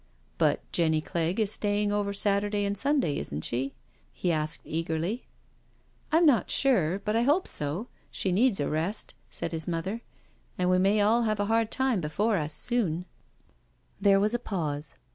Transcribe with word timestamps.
"But 0.39 0.61
Jenny 0.71 0.99
Clegg 0.99 1.39
is 1.39 1.51
staying 1.51 1.91
over 1.91 2.11
Saturday 2.11 2.65
and 2.65 2.75
Sunday, 2.75 3.19
isn't 3.19 3.41
she," 3.45 3.75
he 4.11 4.31
asked 4.31 4.61
eagerly." 4.65 5.27
I 6.11 6.17
am 6.17 6.25
not 6.25 6.49
sure, 6.49 6.97
but 6.97 7.15
I 7.15 7.21
hope 7.21 7.47
so— 7.47 7.87
she 8.11 8.31
needs 8.31 8.59
a 8.59 8.67
rest," 8.67 9.13
said 9.29 9.51
his 9.51 9.67
mother," 9.67 10.01
and 10.57 10.71
we 10.71 10.79
may 10.79 11.01
all 11.01 11.21
have 11.21 11.39
a 11.39 11.45
hard 11.45 11.69
time 11.69 12.01
before 12.01 12.37
us 12.37 12.51
soon." 12.51 12.81
15^ 12.93 12.93
No 12.93 12.93
SURRENDER 12.93 13.05
There 14.01 14.19
was 14.19 14.33
a 14.33 14.39
pause. 14.39 14.95